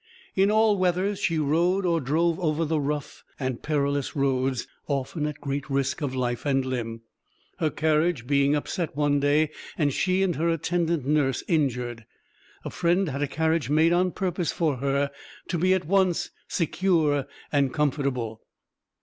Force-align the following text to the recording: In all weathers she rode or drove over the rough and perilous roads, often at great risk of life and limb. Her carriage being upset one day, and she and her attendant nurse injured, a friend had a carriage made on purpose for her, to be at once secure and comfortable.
In 0.35 0.49
all 0.49 0.79
weathers 0.79 1.19
she 1.19 1.37
rode 1.37 1.85
or 1.85 2.01
drove 2.01 2.39
over 2.39 2.65
the 2.65 2.79
rough 2.79 3.23
and 3.39 3.61
perilous 3.61 4.15
roads, 4.15 4.65
often 4.87 5.27
at 5.27 5.39
great 5.39 5.69
risk 5.69 6.01
of 6.01 6.15
life 6.15 6.43
and 6.43 6.65
limb. 6.65 7.01
Her 7.59 7.69
carriage 7.69 8.25
being 8.25 8.55
upset 8.55 8.95
one 8.97 9.19
day, 9.19 9.51
and 9.77 9.93
she 9.93 10.23
and 10.23 10.37
her 10.37 10.49
attendant 10.49 11.05
nurse 11.05 11.43
injured, 11.47 12.05
a 12.65 12.71
friend 12.71 13.09
had 13.09 13.21
a 13.21 13.27
carriage 13.27 13.69
made 13.69 13.93
on 13.93 14.09
purpose 14.11 14.51
for 14.51 14.77
her, 14.77 15.11
to 15.49 15.59
be 15.59 15.71
at 15.71 15.85
once 15.85 16.31
secure 16.47 17.27
and 17.51 17.71
comfortable. 17.71 18.41